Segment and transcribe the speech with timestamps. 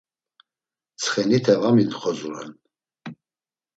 [0.95, 2.51] Ntsxenite va mintxozuran.